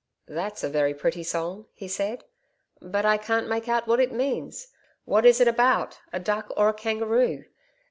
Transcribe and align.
'That's 0.25 0.63
a 0.63 0.67
very 0.67 0.95
pretty 0.95 1.21
song,' 1.21 1.67
he 1.75 1.87
said. 1.87 2.23
'But 2.81 3.05
I 3.05 3.17
can't 3.17 3.47
make 3.47 3.69
out 3.69 3.85
what 3.85 3.99
it 3.99 4.11
means. 4.11 4.69
What 5.05 5.27
is 5.27 5.39
it 5.39 5.47
about 5.47 5.99
a 6.11 6.19
duck 6.19 6.51
or 6.57 6.69
a 6.69 6.73
kangaroo? 6.73 7.45